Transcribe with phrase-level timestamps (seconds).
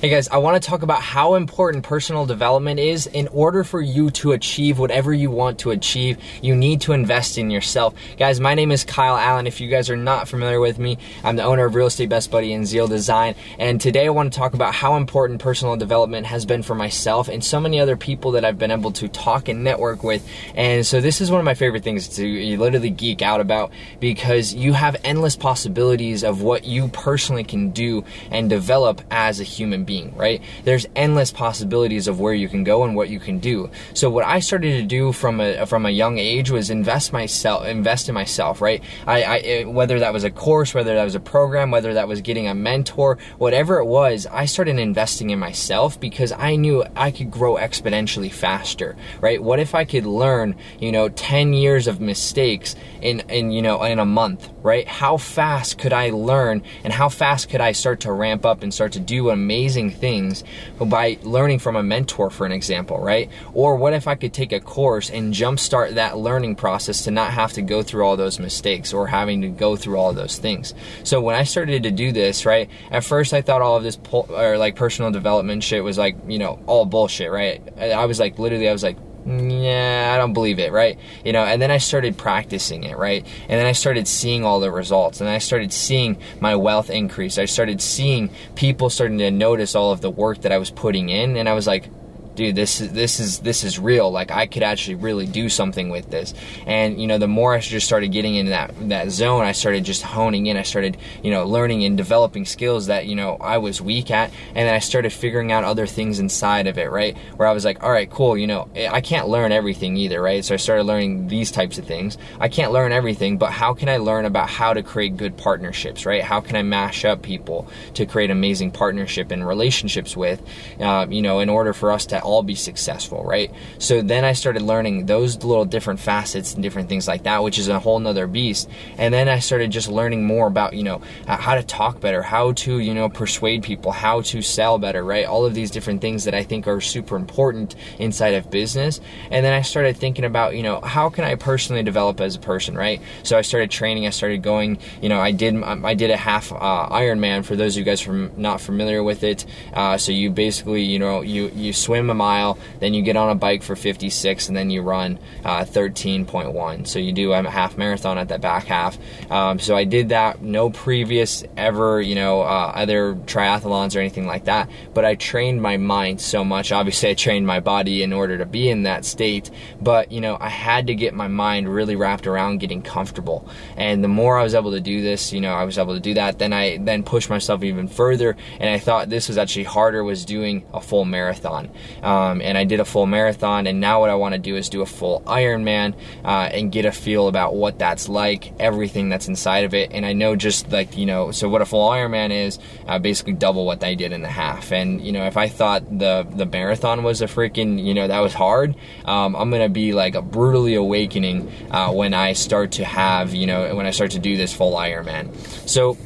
[0.00, 3.06] Hey guys, I want to talk about how important personal development is.
[3.06, 7.36] In order for you to achieve whatever you want to achieve, you need to invest
[7.36, 7.92] in yourself.
[8.16, 9.46] Guys, my name is Kyle Allen.
[9.46, 12.30] If you guys are not familiar with me, I'm the owner of Real Estate Best
[12.30, 13.34] Buddy and Zeal Design.
[13.58, 17.28] And today I want to talk about how important personal development has been for myself
[17.28, 20.26] and so many other people that I've been able to talk and network with.
[20.54, 23.70] And so this is one of my favorite things to literally geek out about
[24.00, 29.44] because you have endless possibilities of what you personally can do and develop as a
[29.44, 30.40] human being being, right?
[30.62, 33.68] There's endless possibilities of where you can go and what you can do.
[33.92, 37.66] So what I started to do from a from a young age was invest myself,
[37.66, 38.80] invest in myself, right?
[39.08, 42.06] I, I eh, whether that was a course, whether that was a program, whether that
[42.06, 46.84] was getting a mentor, whatever it was, I started investing in myself because I knew
[46.94, 49.42] I could grow exponentially faster, right?
[49.42, 53.82] What if I could learn, you know, 10 years of mistakes in in you know
[53.82, 54.86] in a month, right?
[54.86, 58.72] How fast could I learn and how fast could I start to ramp up and
[58.72, 60.44] start to do amazing amazing things
[60.80, 63.30] by learning from a mentor, for an example, right?
[63.54, 67.32] Or what if I could take a course and jumpstart that learning process to not
[67.32, 70.74] have to go through all those mistakes or having to go through all those things?
[71.04, 73.98] So when I started to do this, right, at first I thought all of this
[74.10, 77.62] or like personal development shit was like, you know, all bullshit, right?
[77.78, 78.96] I was like, literally, I was like,
[79.30, 80.98] yeah, I don't believe it, right?
[81.24, 83.24] You know, and then I started practicing it, right?
[83.48, 87.38] And then I started seeing all the results and I started seeing my wealth increase.
[87.38, 91.08] I started seeing people starting to notice all of the work that I was putting
[91.08, 91.88] in and I was like,
[92.34, 94.10] dude, this is this is this is real.
[94.10, 96.34] Like I could actually really do something with this.
[96.66, 99.84] And you know, the more I just started getting into that that zone, I started
[99.84, 100.56] just honing in.
[100.56, 104.30] I started you know learning and developing skills that you know I was weak at,
[104.48, 107.16] and then I started figuring out other things inside of it, right?
[107.36, 108.36] Where I was like, all right, cool.
[108.36, 110.44] You know, I can't learn everything either, right?
[110.44, 112.16] So I started learning these types of things.
[112.38, 116.06] I can't learn everything, but how can I learn about how to create good partnerships,
[116.06, 116.22] right?
[116.22, 120.42] How can I mash up people to create amazing partnership and relationships with,
[120.80, 123.52] uh, you know, in order for us to all be successful, right?
[123.78, 127.58] So then I started learning those little different facets and different things like that, which
[127.58, 128.68] is a whole nother beast.
[128.98, 132.52] And then I started just learning more about, you know, how to talk better, how
[132.52, 135.26] to, you know, persuade people, how to sell better, right?
[135.26, 139.00] All of these different things that I think are super important inside of business.
[139.30, 142.40] And then I started thinking about, you know, how can I personally develop as a
[142.40, 143.00] person, right?
[143.22, 146.52] So I started training, I started going, you know, I did, I did a half
[146.52, 149.46] uh, Ironman for those of you guys from not familiar with it.
[149.72, 153.30] Uh, so you basically, you know, you, you swim a mile, then you get on
[153.30, 156.86] a bike for 56, and then you run uh, 13.1.
[156.86, 158.98] So you do a half marathon at that back half.
[159.30, 160.42] Um, so I did that.
[160.42, 164.70] No previous ever, you know, uh, other triathlons or anything like that.
[164.94, 166.72] But I trained my mind so much.
[166.72, 169.50] Obviously, I trained my body in order to be in that state.
[169.80, 173.48] But you know, I had to get my mind really wrapped around getting comfortable.
[173.76, 176.00] And the more I was able to do this, you know, I was able to
[176.00, 176.38] do that.
[176.38, 180.24] Then I then pushed myself even further, and I thought this was actually harder was
[180.24, 181.70] doing a full marathon.
[182.02, 183.66] Um, and I did a full marathon.
[183.66, 185.94] And now what I want to do is do a full Ironman
[186.24, 189.92] uh, and get a feel about what that's like, everything that's inside of it.
[189.92, 193.34] And I know just like you know, so what a full Ironman is, uh, basically
[193.34, 194.72] double what I did in the half.
[194.72, 198.20] And you know, if I thought the the marathon was a freaking you know that
[198.20, 198.74] was hard,
[199.04, 203.46] um, I'm gonna be like a brutally awakening uh, when I start to have you
[203.46, 205.34] know when I start to do this full Ironman.
[205.68, 205.96] So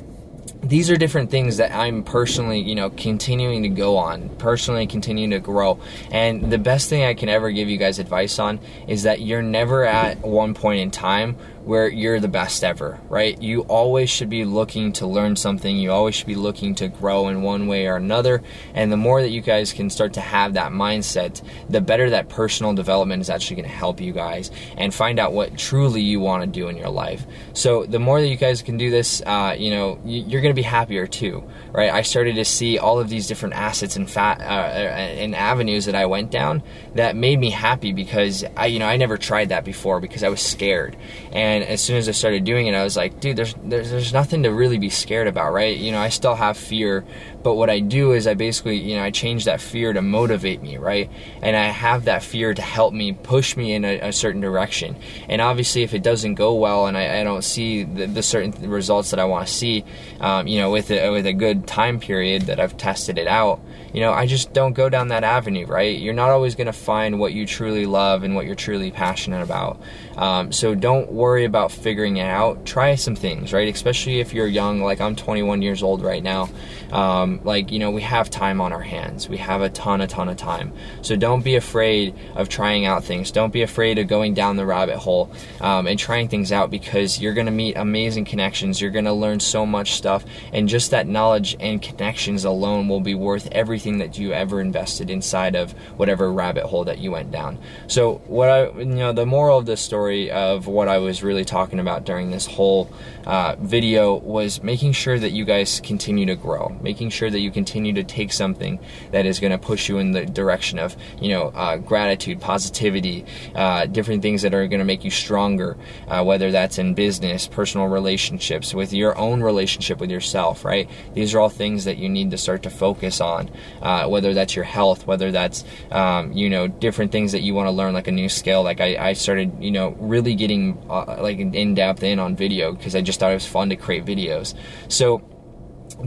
[0.65, 5.31] these are different things that I'm personally, you know, continuing to go on, personally continuing
[5.31, 5.81] to grow.
[6.11, 9.43] And the best thing I can ever give you guys advice on is that you're
[9.43, 13.41] never at one point in time where you're the best ever, right?
[13.41, 15.77] You always should be looking to learn something.
[15.77, 18.43] You always should be looking to grow in one way or another.
[18.75, 22.29] And the more that you guys can start to have that mindset, the better that
[22.29, 26.21] personal development is actually going to help you guys and find out what truly you
[26.21, 27.27] want to do in your life.
[27.55, 30.54] So the more that you guys can do this, uh, you know, you're going to
[30.55, 31.91] be happier too, right?
[31.91, 35.95] I started to see all of these different assets and fat uh, and avenues that
[35.95, 36.63] I went down
[36.95, 40.29] that made me happy because I, you know, I never tried that before because I
[40.29, 40.97] was scared
[41.33, 44.13] and as soon as I started doing it, I was like, dude, there's, there's there's
[44.13, 45.77] nothing to really be scared about, right?
[45.77, 47.05] You know, I still have fear,
[47.45, 50.63] but what I do is I basically, you know, I change that fear to motivate
[50.63, 51.11] me, right?
[51.43, 54.97] And I have that fear to help me push me in a, a certain direction.
[55.29, 58.71] And obviously, if it doesn't go well and I, I don't see the, the, certain
[58.71, 59.85] results that I want to see,
[60.21, 63.61] um, you know, with a, with a good time period that I've tested it out,
[63.93, 65.97] you know, I just don't go down that avenue, right?
[65.97, 69.43] You're not always going to find what you truly love and what you're truly passionate
[69.43, 69.81] about.
[70.17, 72.67] Um, so don't worry about figuring it out.
[72.67, 73.73] Try some things, right?
[73.73, 76.49] Especially if you're young, like I'm 21 years old right now.
[76.91, 79.29] Um, like, you know, we have time on our hands.
[79.29, 80.73] We have a ton, a ton of time.
[81.03, 83.31] So don't be afraid of trying out things.
[83.31, 87.21] Don't be afraid of going down the rabbit hole um, and trying things out because
[87.21, 88.81] you're going to meet amazing connections.
[88.81, 90.25] You're going to learn so much stuff.
[90.53, 95.11] And just that knowledge and connections alone will be worth everything that you ever invested
[95.11, 97.59] inside of whatever rabbit hole that you went down.
[97.87, 101.45] So, what I, you know, the moral of the story of what I was really
[101.45, 102.91] talking about during this whole
[103.27, 107.51] uh, video was making sure that you guys continue to grow, making sure that you
[107.51, 108.79] continue to take something
[109.13, 113.25] that is going to push you in the direction of, you know, uh, gratitude, positivity,
[113.55, 115.77] uh, different things that are going to make you stronger,
[116.09, 120.89] uh, whether that's in business, personal relationships, with your own relationship with yourself, right?
[121.15, 123.51] These are all things that you need to start to focus on,
[123.83, 127.67] uh, whether that's your health, whether that's, um, you know, different things that you want
[127.67, 128.63] to learn, like a new skill.
[128.63, 132.73] Like I, I started, you know, really getting uh, like in depth in on video
[132.73, 134.55] because I just thought it was fun to create videos.
[134.89, 135.23] So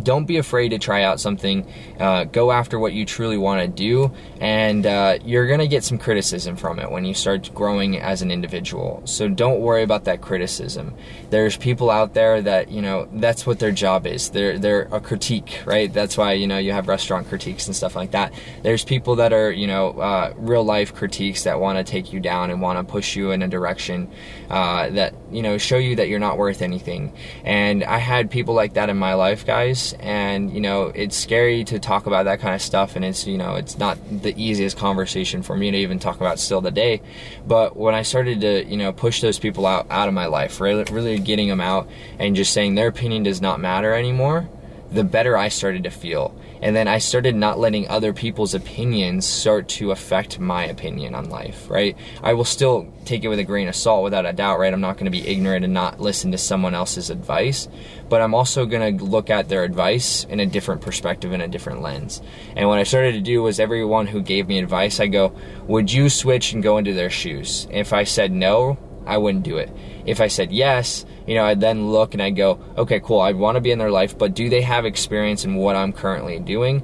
[0.04, 1.66] don't be afraid to try out something.
[2.00, 5.84] Uh, go after what you truly want to do, and uh, you're going to get
[5.84, 9.02] some criticism from it when you start growing as an individual.
[9.06, 10.96] So don't worry about that criticism.
[11.30, 14.30] There's people out there that you know that's what their job is.
[14.30, 15.92] They're they're a critique, right?
[15.92, 18.34] That's why you know you have restaurant critiques and stuff like that.
[18.64, 22.20] There's people that are you know uh, real life critiques that want to take you
[22.20, 24.12] down and want to push you in a direction
[24.50, 27.14] uh, that you know show you that you're not worth anything.
[27.44, 29.67] And I had people like that in my life, guys
[30.00, 33.38] and you know it's scary to talk about that kind of stuff and it's you
[33.38, 37.02] know it's not the easiest conversation for me to even talk about still today.
[37.46, 40.60] But when i started to you know push those people out out of my life
[40.60, 44.50] really, really getting them out and just saying their opinion does not matter anymore
[44.92, 46.36] the better I started to feel.
[46.62, 51.30] And then I started not letting other people's opinions start to affect my opinion on
[51.30, 51.96] life, right?
[52.24, 54.74] I will still take it with a grain of salt without a doubt, right?
[54.74, 57.68] I'm not going to be ignorant and not listen to someone else's advice,
[58.10, 61.48] but I'm also going to look at their advice in a different perspective, in a
[61.48, 62.22] different lens.
[62.56, 65.36] And what I started to do was everyone who gave me advice, I go,
[65.68, 67.68] would you switch and go into their shoes?
[67.70, 69.72] If I said no, I wouldn't do it.
[70.06, 73.32] If I said yes, you know, I'd then look and I'd go, okay, cool, I
[73.32, 76.40] want to be in their life, but do they have experience in what I'm currently
[76.40, 76.84] doing?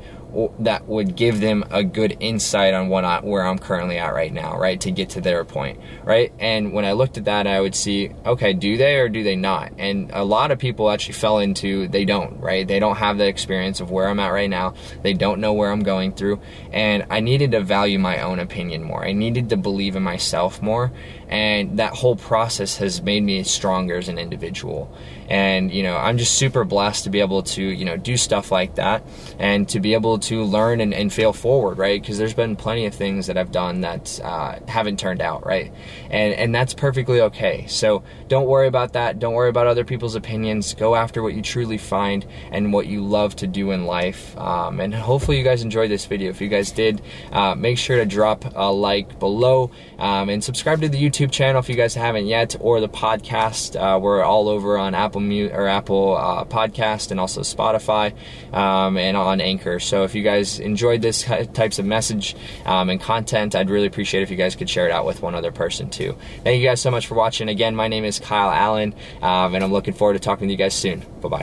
[0.59, 4.33] That would give them a good insight on what I, where I'm currently at right
[4.33, 4.80] now, right?
[4.81, 6.33] To get to their point, right?
[6.39, 9.35] And when I looked at that, I would see, okay, do they or do they
[9.35, 9.74] not?
[9.77, 12.68] And a lot of people actually fell into they don't, right?
[12.68, 14.74] They don't have the experience of where I'm at right now.
[15.01, 16.41] They don't know where I'm going through.
[16.71, 19.06] And I needed to value my own opinion more.
[19.06, 20.91] I needed to believe in myself more.
[21.27, 24.95] And that whole process has made me stronger as an individual.
[25.30, 28.52] And, you know, I'm just super blessed to be able to, you know, do stuff
[28.52, 29.04] like that
[29.40, 32.02] and to be able to learn and, and fail forward, right?
[32.02, 35.72] Because there's been plenty of things that I've done that uh, haven't turned out, right?
[36.10, 37.66] And, and that's perfectly okay.
[37.68, 39.20] So don't worry about that.
[39.20, 40.74] Don't worry about other people's opinions.
[40.74, 44.38] Go after what you truly find and what you love to do in life.
[44.38, 46.30] Um, and hopefully you guys enjoyed this video.
[46.30, 50.81] If you guys did, uh, make sure to drop a like below um, and subscribe
[50.81, 53.80] to the YouTube channel if you guys haven't yet or the podcast.
[53.80, 58.13] Uh, we're all over on Apple or Apple uh, Podcast and also Spotify
[58.54, 59.80] um, and on Anchor.
[59.80, 61.24] So if you guys enjoyed this
[61.54, 64.92] types of message um, and content, I'd really appreciate if you guys could share it
[64.92, 66.15] out with one other person too.
[66.44, 67.50] Thank you guys so much for watching.
[67.50, 70.57] Again, my name is Kyle Allen, um, and I'm looking forward to talking to you
[70.57, 71.04] guys soon.
[71.21, 71.42] Bye bye.